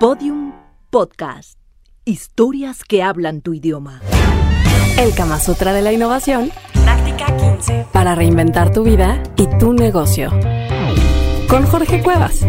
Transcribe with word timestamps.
Podium 0.00 0.52
Podcast. 0.90 1.56
Historias 2.04 2.82
que 2.82 3.04
hablan 3.04 3.42
tu 3.42 3.54
idioma. 3.54 4.00
El 4.98 5.14
Kama 5.14 5.38
Sutra 5.38 5.72
de 5.72 5.82
la 5.82 5.92
Innovación. 5.92 6.50
Práctica 6.82 7.26
15. 7.36 7.86
Para 7.92 8.16
reinventar 8.16 8.72
tu 8.72 8.82
vida 8.82 9.22
y 9.36 9.46
tu 9.58 9.72
negocio. 9.72 10.30
Con 11.48 11.64
Jorge 11.66 12.02
Cuevas. 12.02 12.40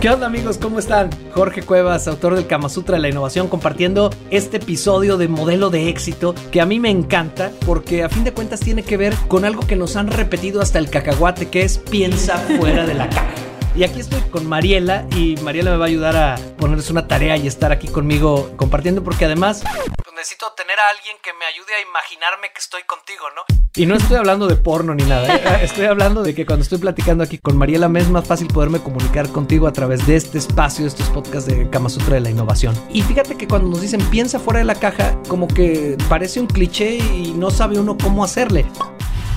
¿Qué 0.00 0.10
onda 0.10 0.26
amigos? 0.26 0.58
¿Cómo 0.58 0.80
están? 0.80 1.10
Jorge 1.34 1.62
Cuevas, 1.62 2.08
autor 2.08 2.34
del 2.34 2.48
Kama 2.48 2.68
Sutra 2.68 2.96
de 2.96 3.02
la 3.02 3.10
Innovación, 3.10 3.46
compartiendo 3.46 4.10
este 4.30 4.56
episodio 4.56 5.18
de 5.18 5.28
modelo 5.28 5.70
de 5.70 5.88
éxito 5.88 6.34
que 6.50 6.60
a 6.60 6.66
mí 6.66 6.80
me 6.80 6.90
encanta 6.90 7.52
porque 7.64 8.02
a 8.02 8.08
fin 8.08 8.24
de 8.24 8.32
cuentas 8.32 8.58
tiene 8.58 8.82
que 8.82 8.96
ver 8.96 9.14
con 9.28 9.44
algo 9.44 9.64
que 9.66 9.76
nos 9.76 9.94
han 9.94 10.08
repetido 10.08 10.60
hasta 10.60 10.80
el 10.80 10.90
cacahuate, 10.90 11.48
que 11.48 11.62
es 11.62 11.78
piensa 11.78 12.38
fuera 12.38 12.86
de 12.86 12.94
la 12.94 13.08
caja. 13.08 13.39
Y 13.80 13.84
aquí 13.84 14.00
estoy 14.00 14.20
con 14.30 14.46
Mariela 14.46 15.06
y 15.16 15.36
Mariela 15.36 15.70
me 15.70 15.78
va 15.78 15.86
a 15.86 15.88
ayudar 15.88 16.14
a 16.14 16.36
ponerles 16.58 16.90
una 16.90 17.08
tarea 17.08 17.38
y 17.38 17.46
estar 17.46 17.72
aquí 17.72 17.88
conmigo 17.88 18.52
compartiendo 18.58 19.02
porque 19.02 19.24
además 19.24 19.62
pues 19.64 20.14
necesito 20.14 20.52
tener 20.52 20.78
a 20.78 20.90
alguien 20.94 21.16
que 21.22 21.30
me 21.32 21.46
ayude 21.46 21.72
a 21.72 21.88
imaginarme 21.88 22.48
que 22.52 22.58
estoy 22.58 22.82
contigo, 22.82 23.24
¿no? 23.34 23.40
Y 23.74 23.86
no 23.86 23.94
estoy 23.94 24.18
hablando 24.18 24.48
de 24.48 24.56
porno 24.56 24.94
ni 24.94 25.04
nada, 25.04 25.34
¿eh? 25.34 25.60
estoy 25.64 25.86
hablando 25.86 26.22
de 26.22 26.34
que 26.34 26.44
cuando 26.44 26.62
estoy 26.62 26.76
platicando 26.76 27.24
aquí 27.24 27.38
con 27.38 27.56
Mariela 27.56 27.88
me 27.88 28.00
es 28.00 28.10
más 28.10 28.28
fácil 28.28 28.48
poderme 28.48 28.82
comunicar 28.82 29.30
contigo 29.30 29.66
a 29.66 29.72
través 29.72 30.06
de 30.06 30.16
este 30.16 30.36
espacio, 30.36 30.82
de 30.82 30.88
estos 30.88 31.08
podcasts 31.08 31.48
de 31.48 31.70
Kama 31.70 31.88
Sutra 31.88 32.16
de 32.16 32.20
la 32.20 32.28
Innovación. 32.28 32.74
Y 32.92 33.00
fíjate 33.00 33.38
que 33.38 33.48
cuando 33.48 33.70
nos 33.70 33.80
dicen 33.80 34.02
piensa 34.10 34.38
fuera 34.38 34.58
de 34.58 34.66
la 34.66 34.74
caja, 34.74 35.16
como 35.26 35.48
que 35.48 35.96
parece 36.10 36.38
un 36.38 36.48
cliché 36.48 36.96
y 36.96 37.32
no 37.34 37.50
sabe 37.50 37.78
uno 37.78 37.96
cómo 37.96 38.24
hacerle. 38.24 38.66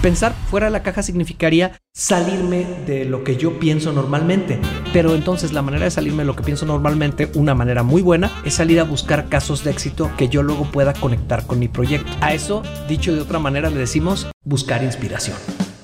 Pensar 0.04 0.36
fuera 0.52 0.66
de 0.66 0.72
la 0.72 0.84
caja 0.84 1.02
significaría 1.02 1.80
salirme 1.94 2.66
de 2.86 3.06
lo 3.06 3.24
que 3.24 3.38
yo 3.38 3.58
pienso 3.58 3.94
normalmente. 3.94 4.60
Pero 4.92 5.16
entonces 5.16 5.54
la 5.54 5.62
manera 5.62 5.86
de 5.86 5.92
salirme 5.92 6.24
de 6.24 6.28
lo 6.28 6.36
que 6.36 6.44
pienso 6.44 6.66
normalmente, 6.66 7.32
una 7.36 7.56
manera 7.56 7.84
muy 7.84 8.02
buena, 8.02 8.30
es 8.44 8.56
salir 8.56 8.82
a 8.82 8.84
buscar 8.84 9.30
casos 9.30 9.64
de 9.64 9.72
éxito 9.72 10.12
que 10.18 10.28
yo 10.28 10.44
luego 10.44 10.66
pueda 10.66 10.92
conectar 10.92 11.48
con 11.48 11.58
mi 11.58 11.70
proyecto. 11.70 12.12
A 12.20 12.34
eso, 12.34 12.64
dicho 12.90 13.16
de 13.16 13.22
otra 13.22 13.40
manera, 13.40 13.70
le 13.70 13.78
decimos 13.78 14.28
buscar 14.44 14.84
inspiración. 14.84 15.38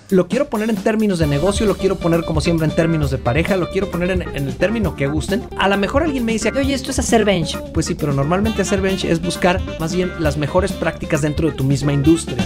Lo 0.10 0.28
quiero 0.28 0.50
poner 0.50 0.70
en 0.70 0.76
términos 0.76 1.20
de 1.20 1.28
negocio, 1.28 1.66
lo 1.66 1.78
quiero 1.78 1.96
poner 1.96 2.26
como 2.26 2.42
siempre 2.42 2.68
en 2.68 2.76
términos 2.76 3.12
de 3.12 3.20
pareja, 3.20 3.56
lo 3.56 3.70
quiero 3.70 3.90
poner 3.90 4.12
en, 4.12 4.24
el 4.36 4.54
término 4.58 4.98
que 4.98 5.08
gusten. 5.08 5.44
A 5.58 5.70
lo 5.70 5.78
mejor 5.78 6.04
alguien 6.04 6.26
me 6.26 6.34
dice, 6.34 6.52
oye, 6.52 6.74
esto 6.74 6.92
es 6.92 7.00
hacer 7.00 7.24
bench. 7.24 7.58
Pues 7.74 7.86
sí, 7.86 7.96
pero 7.96 8.12
normalmente 8.12 8.64
hacer 8.64 8.82
bench 8.82 9.06
es 9.06 9.22
buscar 9.22 9.62
más 9.80 9.96
bien 9.96 10.12
las 10.20 10.36
mejores 10.36 10.74
prácticas 10.74 11.22
dentro 11.22 11.50
de 11.50 11.56
tu 11.56 11.64
misma 11.64 11.94
industria. 11.94 12.44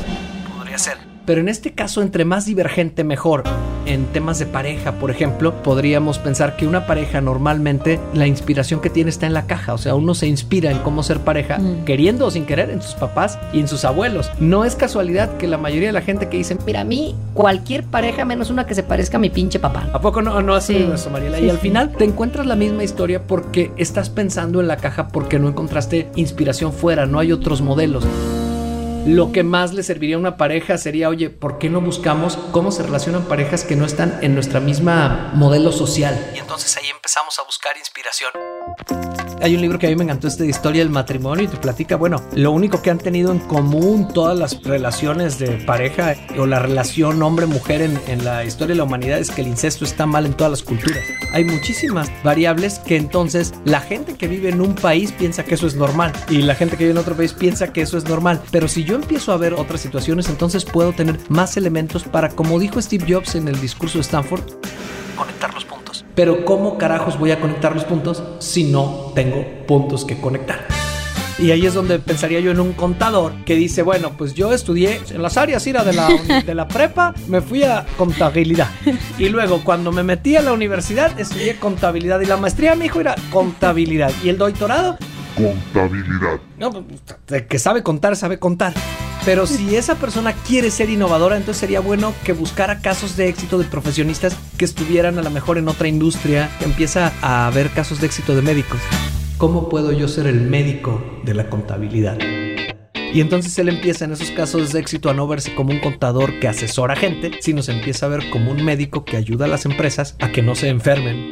Podría 0.55 0.77
ser. 0.77 1.02
Pero 1.25 1.39
en 1.41 1.47
este 1.47 1.71
caso, 1.71 2.01
entre 2.01 2.25
más 2.25 2.45
divergente, 2.45 3.03
mejor. 3.03 3.43
En 3.85 4.05
temas 4.07 4.39
de 4.39 4.45
pareja, 4.45 4.93
por 4.93 5.11
ejemplo, 5.11 5.61
podríamos 5.61 6.17
pensar 6.17 6.55
que 6.55 6.65
una 6.65 6.85
pareja 6.85 7.19
normalmente 7.19 7.99
la 8.13 8.27
inspiración 8.27 8.79
que 8.81 8.89
tiene 8.89 9.09
está 9.09 9.25
en 9.25 9.33
la 9.33 9.45
caja. 9.45 9.73
O 9.73 9.77
sea, 9.77 9.95
uno 9.95 10.15
se 10.15 10.27
inspira 10.27 10.71
en 10.71 10.79
cómo 10.79 11.03
ser 11.03 11.19
pareja, 11.19 11.59
mm. 11.59 11.83
queriendo 11.85 12.27
o 12.27 12.31
sin 12.31 12.45
querer, 12.45 12.69
en 12.69 12.81
sus 12.81 12.95
papás 12.95 13.37
y 13.51 13.59
en 13.59 13.67
sus 13.67 13.83
abuelos. 13.83 14.31
No 14.39 14.63
es 14.63 14.75
casualidad 14.75 15.37
que 15.37 15.47
la 15.47 15.57
mayoría 15.57 15.89
de 15.89 15.93
la 15.93 16.01
gente 16.01 16.29
que 16.29 16.37
dice, 16.37 16.57
mira, 16.65 16.81
a 16.81 16.85
mí 16.85 17.15
cualquier 17.33 17.83
pareja 17.83 18.25
menos 18.25 18.49
una 18.49 18.65
que 18.65 18.75
se 18.75 18.83
parezca 18.83 19.17
a 19.17 19.19
mi 19.19 19.29
pinche 19.29 19.59
papá. 19.59 19.89
¿A 19.93 19.99
poco 19.99 20.21
no, 20.21 20.41
no 20.41 20.55
así 20.55 20.75
eso, 20.75 21.09
Mariela? 21.09 21.39
y 21.39 21.49
al 21.49 21.57
final 21.57 21.91
te 21.91 22.05
encuentras 22.05 22.45
la 22.45 22.55
misma 22.55 22.83
historia 22.83 23.23
porque 23.23 23.71
estás 23.77 24.09
pensando 24.09 24.61
en 24.61 24.67
la 24.67 24.77
caja 24.77 25.07
porque 25.09 25.39
no 25.39 25.49
encontraste 25.49 26.09
inspiración 26.15 26.73
fuera, 26.73 27.05
no 27.05 27.19
hay 27.19 27.31
otros 27.31 27.61
modelos 27.61 28.05
lo 29.05 29.31
que 29.31 29.43
más 29.43 29.73
le 29.73 29.83
serviría 29.83 30.15
a 30.15 30.19
una 30.19 30.37
pareja 30.37 30.77
sería, 30.77 31.09
oye, 31.09 31.29
¿por 31.29 31.57
qué 31.57 31.69
no 31.69 31.81
buscamos 31.81 32.37
cómo 32.51 32.71
se 32.71 32.83
relacionan 32.83 33.23
parejas 33.23 33.63
que 33.63 33.75
no 33.75 33.85
están 33.85 34.17
en 34.21 34.33
nuestra 34.33 34.59
misma 34.59 35.31
modelo 35.33 35.71
social? 35.71 36.31
Y 36.35 36.39
entonces 36.39 36.75
ahí 36.77 36.85
empezamos 36.93 37.37
a 37.39 37.43
buscar 37.43 37.75
inspiración. 37.77 38.31
Hay 39.41 39.55
un 39.55 39.61
libro 39.61 39.77
que 39.77 39.87
a 39.87 39.89
mí 39.89 39.97
me 39.97 40.05
encantó, 40.05 40.29
este 40.29 40.43
de 40.43 40.49
historia 40.49 40.81
del 40.81 40.89
matrimonio, 40.89 41.43
y 41.43 41.47
te 41.49 41.57
platica, 41.57 41.97
bueno, 41.97 42.23
lo 42.33 42.51
único 42.51 42.81
que 42.81 42.89
han 42.91 42.97
tenido 42.97 43.29
en 43.33 43.39
común 43.39 44.07
todas 44.13 44.39
las 44.39 44.63
relaciones 44.63 45.37
de 45.37 45.49
pareja 45.65 46.15
o 46.37 46.45
la 46.45 46.59
relación 46.59 47.21
hombre-mujer 47.21 47.81
en, 47.81 47.99
en 48.07 48.23
la 48.23 48.45
historia 48.45 48.73
de 48.73 48.77
la 48.77 48.85
humanidad 48.85 49.19
es 49.19 49.31
que 49.31 49.41
el 49.41 49.47
incesto 49.47 49.83
está 49.83 50.05
mal 50.05 50.25
en 50.25 50.33
todas 50.33 50.51
las 50.51 50.63
culturas. 50.63 51.03
Hay 51.33 51.43
muchísimas 51.43 52.09
variables 52.23 52.79
que 52.79 52.95
entonces 52.95 53.53
la 53.65 53.81
gente 53.81 54.15
que 54.15 54.29
vive 54.29 54.47
en 54.47 54.61
un 54.61 54.75
país 54.75 55.11
piensa 55.11 55.43
que 55.43 55.55
eso 55.55 55.67
es 55.67 55.75
normal 55.75 56.13
y 56.29 56.37
la 56.43 56.55
gente 56.55 56.77
que 56.77 56.85
vive 56.85 56.91
en 56.91 56.99
otro 56.99 57.15
país 57.15 57.33
piensa 57.33 57.73
que 57.73 57.81
eso 57.81 57.97
es 57.97 58.05
normal. 58.05 58.41
Pero 58.49 58.69
si 58.69 58.85
yo 58.85 58.92
empiezo 58.95 59.31
a 59.31 59.37
ver 59.37 59.53
otras 59.53 59.81
situaciones, 59.81 60.29
entonces 60.29 60.65
puedo 60.65 60.93
tener 60.93 61.17
más 61.29 61.57
elementos 61.57 62.03
para, 62.03 62.29
como 62.29 62.59
dijo 62.59 62.81
Steve 62.81 63.05
Jobs 63.07 63.35
en 63.35 63.47
el 63.47 63.59
discurso 63.59 63.97
de 63.97 64.01
Stanford, 64.01 64.41
conectar 65.15 65.53
los 65.53 65.65
puntos. 65.65 66.05
Pero 66.15 66.45
¿cómo 66.45 66.77
carajos 66.77 67.17
voy 67.17 67.31
a 67.31 67.39
conectar 67.39 67.73
los 67.73 67.85
puntos 67.85 68.23
si 68.39 68.65
no 68.65 69.11
tengo 69.15 69.45
puntos 69.67 70.05
que 70.05 70.19
conectar? 70.19 70.67
Y 71.39 71.49
ahí 71.51 71.65
es 71.65 71.73
donde 71.73 71.97
pensaría 71.97 72.39
yo 72.39 72.51
en 72.51 72.59
un 72.59 72.73
contador 72.73 73.33
que 73.43 73.55
dice, 73.55 73.81
bueno, 73.81 74.11
pues 74.17 74.33
yo 74.33 74.53
estudié 74.53 75.01
en 75.09 75.21
las 75.21 75.35
áreas 75.37 75.65
ira 75.65 75.83
de 75.83 75.93
la, 75.93 76.07
de 76.45 76.55
la 76.55 76.67
prepa, 76.67 77.13
me 77.27 77.41
fui 77.41 77.63
a 77.63 77.85
contabilidad. 77.97 78.69
Y 79.17 79.29
luego 79.29 79.63
cuando 79.63 79.91
me 79.91 80.03
metí 80.03 80.35
a 80.35 80.41
la 80.41 80.53
universidad, 80.53 81.19
estudié 81.19 81.55
contabilidad. 81.57 82.21
Y 82.21 82.27
la 82.27 82.37
maestría, 82.37 82.75
mi 82.75 82.85
hijo, 82.85 83.01
era 83.01 83.15
contabilidad. 83.31 84.11
Y 84.23 84.29
el 84.29 84.37
doctorado, 84.37 84.97
contabilidad. 85.35 86.39
No, 86.57 86.71
pues, 86.71 87.43
que 87.43 87.59
sabe 87.59 87.83
contar, 87.83 88.15
sabe 88.15 88.39
contar. 88.39 88.73
Pero 89.25 89.47
si 89.47 89.75
esa 89.77 89.95
persona 89.95 90.33
quiere 90.33 90.69
ser 90.69 90.89
innovadora, 90.89 91.37
entonces 91.37 91.61
sería 91.61 91.79
bueno 91.79 92.13
que 92.25 92.33
buscara 92.33 92.81
casos 92.81 93.15
de 93.15 93.29
éxito 93.29 93.57
de 93.57 93.63
profesionistas 93.63 94.37
que 94.57 94.65
estuvieran 94.65 95.17
a 95.17 95.21
lo 95.21 95.29
mejor 95.29 95.57
en 95.57 95.69
otra 95.69 95.87
industria, 95.87 96.49
que 96.59 96.65
empieza 96.65 97.13
a 97.21 97.47
haber 97.47 97.69
casos 97.69 98.01
de 98.01 98.07
éxito 98.07 98.35
de 98.35 98.41
médicos. 98.41 98.81
¿Cómo 99.37 99.69
puedo 99.69 99.93
yo 99.93 100.09
ser 100.09 100.27
el 100.27 100.41
médico 100.41 101.21
de 101.23 101.33
la 101.35 101.49
contabilidad? 101.49 102.17
Y 103.13 103.21
entonces 103.21 103.57
él 103.59 103.69
empieza 103.69 104.05
en 104.05 104.11
esos 104.11 104.31
casos 104.31 104.73
de 104.73 104.79
éxito 104.79 105.09
a 105.09 105.13
no 105.13 105.25
verse 105.27 105.55
como 105.55 105.71
un 105.71 105.79
contador 105.79 106.39
que 106.39 106.49
asesora 106.49 106.95
gente, 106.95 107.31
sino 107.39 107.61
se 107.61 107.71
empieza 107.71 108.07
a 108.07 108.09
ver 108.09 108.29
como 108.29 108.51
un 108.51 108.65
médico 108.65 109.05
que 109.05 109.15
ayuda 109.15 109.45
a 109.45 109.47
las 109.47 109.65
empresas 109.65 110.17
a 110.19 110.31
que 110.31 110.41
no 110.41 110.55
se 110.55 110.67
enfermen 110.67 111.31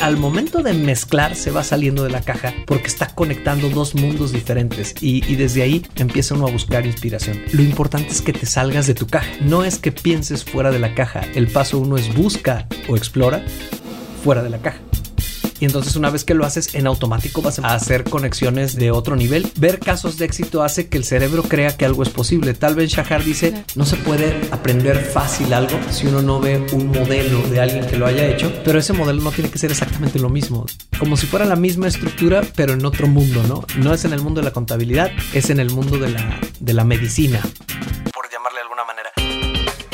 al 0.00 0.16
momento 0.16 0.62
de 0.62 0.72
mezclar 0.74 1.34
se 1.34 1.50
va 1.50 1.64
saliendo 1.64 2.04
de 2.04 2.10
la 2.10 2.20
caja 2.20 2.54
porque 2.66 2.86
está 2.86 3.08
conectando 3.08 3.68
dos 3.68 3.94
mundos 3.94 4.32
diferentes 4.32 4.94
y, 5.00 5.20
desde 5.36 5.62
ahí 5.62 5.86
empieza 5.96 6.34
uno 6.34 6.46
a 6.46 6.50
buscar 6.50 6.86
inspiración. 6.86 7.42
Lo 7.52 7.62
importante 7.62 8.10
es 8.10 8.22
que 8.22 8.32
te 8.32 8.46
salgas 8.46 8.86
de 8.86 8.94
tu 8.94 9.06
caja, 9.06 9.30
no 9.40 9.64
es 9.64 9.78
que 9.78 9.92
pienses 9.92 10.44
fuera 10.44 10.70
de 10.70 10.78
la 10.78 10.94
caja. 10.94 11.22
El 11.34 11.48
paso 11.48 11.78
uno 11.78 11.96
es 11.96 12.14
busca 12.14 12.66
o 12.88 12.96
explora 12.96 13.44
fuera 14.22 14.42
de 14.42 14.50
la 14.50 14.58
caja. 14.58 14.87
Y 15.60 15.64
entonces 15.64 15.96
una 15.96 16.10
vez 16.10 16.24
que 16.24 16.34
lo 16.34 16.44
haces 16.44 16.74
en 16.74 16.86
automático 16.86 17.42
vas 17.42 17.58
a 17.58 17.74
hacer 17.74 18.04
conexiones 18.04 18.76
de 18.76 18.90
otro 18.90 19.16
nivel. 19.16 19.50
Ver 19.56 19.78
casos 19.78 20.18
de 20.18 20.24
éxito 20.24 20.62
hace 20.62 20.88
que 20.88 20.98
el 20.98 21.04
cerebro 21.04 21.42
crea 21.42 21.76
que 21.76 21.84
algo 21.84 22.02
es 22.02 22.10
posible. 22.10 22.54
Tal 22.54 22.74
vez 22.74 22.90
Shahar 22.90 23.24
dice, 23.24 23.64
no 23.74 23.84
se 23.84 23.96
puede 23.96 24.48
aprender 24.50 24.98
fácil 24.98 25.52
algo 25.52 25.78
si 25.90 26.06
uno 26.06 26.22
no 26.22 26.40
ve 26.40 26.64
un 26.72 26.88
modelo 26.88 27.42
de 27.48 27.60
alguien 27.60 27.86
que 27.86 27.96
lo 27.96 28.06
haya 28.06 28.26
hecho, 28.26 28.52
pero 28.64 28.78
ese 28.78 28.92
modelo 28.92 29.20
no 29.22 29.32
tiene 29.32 29.50
que 29.50 29.58
ser 29.58 29.70
exactamente 29.70 30.18
lo 30.18 30.28
mismo. 30.28 30.66
Como 30.98 31.16
si 31.16 31.26
fuera 31.26 31.44
la 31.44 31.56
misma 31.56 31.88
estructura, 31.88 32.42
pero 32.54 32.72
en 32.72 32.84
otro 32.84 33.06
mundo, 33.06 33.42
¿no? 33.48 33.64
No 33.82 33.92
es 33.94 34.04
en 34.04 34.12
el 34.12 34.20
mundo 34.20 34.40
de 34.40 34.44
la 34.44 34.52
contabilidad, 34.52 35.10
es 35.32 35.50
en 35.50 35.60
el 35.60 35.70
mundo 35.70 35.98
de 35.98 36.10
la, 36.10 36.40
de 36.60 36.72
la 36.72 36.84
medicina 36.84 37.40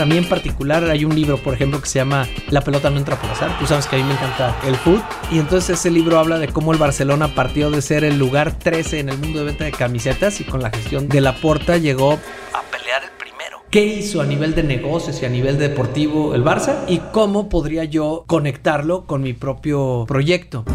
también 0.04 0.28
particular 0.28 0.84
hay 0.90 1.06
un 1.06 1.14
libro, 1.14 1.38
por 1.38 1.54
ejemplo, 1.54 1.80
que 1.80 1.88
se 1.88 1.98
llama 1.98 2.28
La 2.50 2.60
pelota 2.60 2.90
no 2.90 2.98
entra 2.98 3.18
por 3.18 3.30
azar. 3.30 3.58
Tú 3.58 3.66
sabes 3.66 3.86
que 3.86 3.96
a 3.96 3.98
mí 3.98 4.04
me 4.04 4.12
encanta 4.12 4.54
el 4.66 4.76
foot. 4.76 5.00
Y 5.32 5.38
entonces 5.38 5.78
ese 5.78 5.90
libro 5.90 6.18
habla 6.18 6.38
de 6.38 6.48
cómo 6.48 6.72
el 6.72 6.78
Barcelona 6.78 7.34
partió 7.34 7.70
de 7.70 7.80
ser 7.80 8.04
el 8.04 8.18
lugar 8.18 8.58
13 8.58 9.00
en 9.00 9.08
el 9.08 9.16
mundo 9.16 9.38
de 9.38 9.46
venta 9.46 9.64
de 9.64 9.72
camisetas 9.72 10.42
y 10.42 10.44
con 10.44 10.60
la 10.60 10.68
gestión 10.68 11.08
de 11.08 11.22
la 11.22 11.34
Porta 11.36 11.78
llegó 11.78 12.12
a 12.52 12.60
pelear 12.70 13.02
el 13.02 13.12
primero. 13.18 13.62
¿Qué 13.70 13.82
hizo 13.86 14.20
a 14.20 14.26
nivel 14.26 14.54
de 14.54 14.62
negocios 14.62 15.22
y 15.22 15.24
a 15.24 15.30
nivel 15.30 15.56
deportivo 15.56 16.34
el 16.34 16.44
Barça? 16.44 16.80
¿Y 16.86 16.98
cómo 17.10 17.48
podría 17.48 17.84
yo 17.84 18.24
conectarlo 18.26 19.06
con 19.06 19.22
mi 19.22 19.32
propio 19.32 20.04
proyecto? 20.06 20.66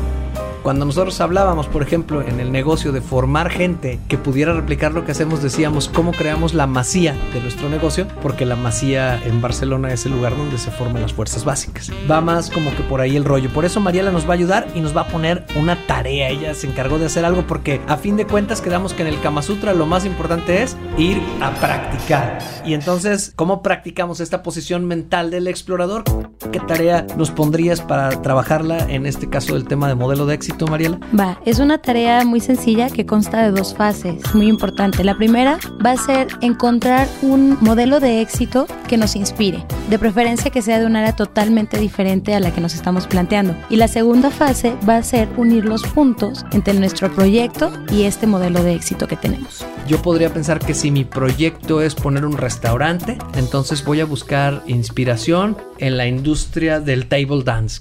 Cuando 0.64 0.86
nosotros 0.86 1.20
hablábamos, 1.22 1.68
por 1.68 1.82
ejemplo, 1.82 2.22
en 2.22 2.40
el 2.40 2.52
negocio 2.52 2.92
de 2.92 3.02
formar 3.02 3.50
gente 3.50 4.00
que 4.08 4.18
pudiera 4.18 4.54
replicar 4.54 4.94
lo 4.94 5.06
que 5.06 5.12
hacemos, 5.12 5.42
decíamos 5.42 5.88
cómo 5.88 6.12
creamos 6.12 6.54
la 6.54 6.68
masía 6.68 7.16
de 7.34 7.40
nuestro 7.40 7.70
negocio, 7.70 8.08
porque 8.22 8.46
la 8.46 8.56
masía 8.56 9.24
en 9.24 9.42
Barcelona 9.42 9.94
es 9.94 10.06
el 10.06 10.12
lugar 10.12 10.36
donde 10.36 10.58
se 10.58 10.70
forman 10.70 11.02
las 11.02 11.14
fuerzas 11.14 11.46
básicas. 11.46 11.92
Va 12.10 12.20
más 12.20 12.50
como 12.50 12.76
que 12.76 12.84
por 12.84 13.00
ahí 13.00 13.16
el 13.16 13.24
rollo. 13.24 13.50
Por 13.50 13.64
eso 13.64 13.80
Mariela 13.80 14.12
nos 14.12 14.26
va 14.26 14.32
a 14.32 14.34
ayudar 14.34 14.68
y 14.76 14.82
nos 14.82 14.96
va 14.96 15.02
a 15.02 15.08
poner 15.08 15.46
una 15.56 15.88
tarea. 15.88 16.30
Ella 16.30 16.54
se 16.54 16.68
encargó 16.68 17.00
de 17.00 17.06
hacer 17.06 17.24
algo 17.24 17.48
porque 17.48 17.80
a 17.88 17.96
fin 17.96 18.18
de 18.18 18.26
cuentas 18.26 18.60
quedamos 18.60 18.94
que 18.94 19.04
en 19.04 19.08
el 19.08 19.22
Kama 19.22 19.42
Sutra 19.42 19.74
lo 19.74 19.86
más 19.86 20.06
importante 20.06 20.62
es 20.62 20.76
ir 20.98 21.22
a 21.42 21.52
practicar. 21.52 22.40
Y 22.66 22.74
entonces, 22.74 23.32
¿cómo 23.36 23.64
practicamos 23.64 24.20
esta 24.20 24.44
posición 24.44 24.86
mental 24.86 25.32
del 25.32 25.48
explorador? 25.48 26.04
¿Qué 26.52 26.60
tarea 26.60 27.06
nos 27.18 27.32
pondrías 27.32 27.82
para 27.82 28.10
trabajarla 28.22 28.80
en 28.90 29.06
este 29.06 29.30
caso 29.30 29.54
del 29.54 29.66
tema 29.66 29.88
de 29.88 29.96
modelo 29.96 30.26
de 30.26 30.36
éxito? 30.36 30.49
Éxito, 30.50 30.68
Mariela? 30.68 31.00
Va, 31.18 31.40
es 31.46 31.60
una 31.60 31.78
tarea 31.78 32.26
muy 32.26 32.40
sencilla 32.40 32.90
que 32.90 33.06
consta 33.06 33.44
de 33.44 33.52
dos 33.52 33.76
fases, 33.76 34.34
muy 34.34 34.48
importante. 34.48 35.04
La 35.04 35.16
primera 35.16 35.60
va 35.86 35.92
a 35.92 35.98
ser 35.98 36.28
encontrar 36.42 37.08
un 37.22 37.58
modelo 37.62 38.00
de 38.00 38.22
éxito 38.22 38.68
que 38.88 38.98
nos 38.98 39.16
inspire, 39.16 39.64
de 39.90 40.00
preferencia 40.00 40.52
que 40.52 40.62
sea 40.62 40.80
de 40.80 40.86
un 40.86 40.96
área 40.96 41.16
totalmente 41.16 41.78
diferente 41.78 42.34
a 42.34 42.40
la 42.40 42.52
que 42.52 42.62
nos 42.62 42.74
estamos 42.74 43.08
planteando. 43.08 43.56
Y 43.70 43.76
la 43.76 43.88
segunda 43.88 44.32
fase 44.32 44.76
va 44.88 44.98
a 44.98 45.04
ser 45.04 45.30
unir 45.38 45.66
los 45.66 45.84
puntos 45.84 46.46
entre 46.52 46.74
nuestro 46.74 47.12
proyecto 47.14 47.72
y 47.92 48.04
este 48.04 48.28
modelo 48.28 48.64
de 48.64 48.74
éxito 48.74 49.08
que 49.08 49.16
tenemos. 49.16 49.66
Yo 49.88 50.02
podría 50.02 50.32
pensar 50.32 50.60
que 50.60 50.74
si 50.74 50.92
mi 50.92 51.04
proyecto 51.04 51.82
es 51.82 51.96
poner 51.96 52.26
un 52.26 52.38
restaurante, 52.38 53.18
entonces 53.36 53.84
voy 53.84 54.02
a 54.02 54.06
buscar 54.06 54.64
inspiración 54.68 55.58
en 55.78 55.98
la 55.98 56.08
industria 56.08 56.80
del 56.80 57.08
table 57.08 57.44
dance. 57.44 57.80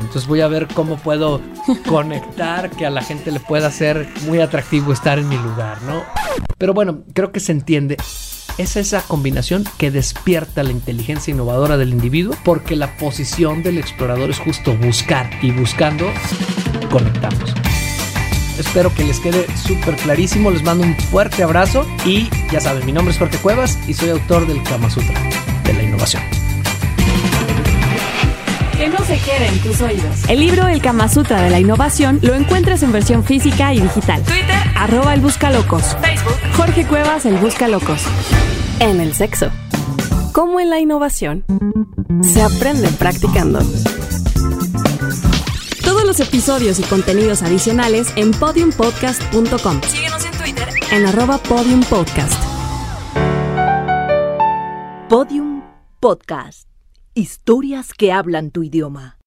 Entonces 0.00 0.26
voy 0.26 0.40
a 0.40 0.48
ver 0.48 0.68
cómo 0.68 0.96
puedo 0.96 1.40
conectar 1.88 2.70
que 2.70 2.86
a 2.86 2.90
la 2.90 3.02
gente 3.02 3.30
le 3.30 3.40
pueda 3.40 3.70
ser 3.70 4.08
muy 4.26 4.40
atractivo 4.40 4.92
estar 4.92 5.18
en 5.18 5.28
mi 5.28 5.36
lugar, 5.36 5.82
¿no? 5.82 6.02
Pero 6.58 6.74
bueno, 6.74 7.00
creo 7.14 7.32
que 7.32 7.40
se 7.40 7.52
entiende. 7.52 7.96
Es 8.58 8.76
esa 8.76 9.00
combinación 9.02 9.64
que 9.78 9.90
despierta 9.90 10.62
la 10.62 10.72
inteligencia 10.72 11.32
innovadora 11.32 11.78
del 11.78 11.90
individuo 11.90 12.36
porque 12.44 12.76
la 12.76 12.96
posición 12.98 13.62
del 13.62 13.78
explorador 13.78 14.30
es 14.30 14.38
justo 14.38 14.76
buscar 14.76 15.30
y 15.40 15.50
buscando 15.50 16.06
conectamos. 16.90 17.54
Espero 18.58 18.94
que 18.94 19.04
les 19.04 19.18
quede 19.20 19.46
súper 19.56 19.96
clarísimo. 19.96 20.50
Les 20.50 20.62
mando 20.62 20.84
un 20.84 20.94
fuerte 20.94 21.42
abrazo 21.42 21.86
y 22.04 22.28
ya 22.52 22.60
saben, 22.60 22.84
mi 22.84 22.92
nombre 22.92 23.12
es 23.12 23.18
Jorge 23.18 23.38
Cuevas 23.38 23.78
y 23.88 23.94
soy 23.94 24.10
autor 24.10 24.46
del 24.46 24.62
Kama 24.62 24.90
Sutra 24.90 25.18
de 25.64 25.72
la 25.72 25.82
innovación. 25.82 26.22
Que 28.80 28.88
no 28.88 28.96
se 29.04 29.18
quede 29.18 29.46
en 29.46 29.58
tus 29.58 29.78
oídos. 29.82 30.26
El 30.26 30.40
libro 30.40 30.66
El 30.66 30.80
Kama 30.80 31.10
Sutra 31.10 31.42
de 31.42 31.50
la 31.50 31.60
Innovación 31.60 32.18
lo 32.22 32.34
encuentras 32.34 32.82
en 32.82 32.92
versión 32.92 33.22
física 33.22 33.74
y 33.74 33.80
digital. 33.80 34.22
Twitter, 34.22 34.56
arroba 34.74 35.12
el 35.12 35.20
Buscalocos. 35.20 35.94
Facebook, 36.00 36.38
Jorge 36.56 36.86
Cuevas, 36.86 37.26
el 37.26 37.36
Buscalocos. 37.36 38.00
En 38.78 39.02
el 39.02 39.12
sexo. 39.12 39.50
Como 40.32 40.60
en 40.60 40.70
la 40.70 40.80
innovación, 40.80 41.44
se 42.22 42.40
aprende 42.40 42.88
practicando. 42.92 43.58
Todos 45.84 46.06
los 46.06 46.18
episodios 46.20 46.78
y 46.78 46.82
contenidos 46.84 47.42
adicionales 47.42 48.10
en 48.16 48.30
podiumpodcast.com. 48.30 49.82
Síguenos 49.82 50.24
en 50.24 50.32
Twitter 50.38 50.68
en 50.90 51.04
arroba 51.04 51.36
podiumpodcast. 51.36 52.42
Podium 55.10 55.60
Podcast. 56.00 56.69
Historias 57.20 57.92
que 57.92 58.12
hablan 58.12 58.50
tu 58.50 58.62
idioma. 58.62 59.19